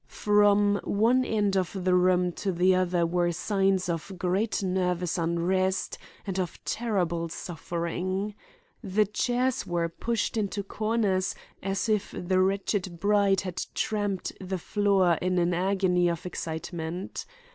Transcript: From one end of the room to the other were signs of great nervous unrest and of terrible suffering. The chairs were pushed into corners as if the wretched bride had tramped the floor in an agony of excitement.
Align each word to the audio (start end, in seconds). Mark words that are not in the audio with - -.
From 0.07 0.79
one 0.83 1.23
end 1.23 1.55
of 1.55 1.77
the 1.83 1.93
room 1.93 2.31
to 2.31 2.51
the 2.51 2.73
other 2.73 3.05
were 3.05 3.31
signs 3.31 3.87
of 3.87 4.13
great 4.17 4.63
nervous 4.63 5.19
unrest 5.19 5.99
and 6.25 6.39
of 6.39 6.59
terrible 6.65 7.29
suffering. 7.29 8.33
The 8.83 9.05
chairs 9.05 9.67
were 9.67 9.89
pushed 9.89 10.37
into 10.37 10.63
corners 10.63 11.35
as 11.61 11.87
if 11.87 12.15
the 12.17 12.39
wretched 12.41 12.99
bride 12.99 13.41
had 13.41 13.61
tramped 13.75 14.33
the 14.41 14.57
floor 14.57 15.19
in 15.21 15.37
an 15.37 15.53
agony 15.53 16.09
of 16.09 16.25
excitement. 16.25 17.27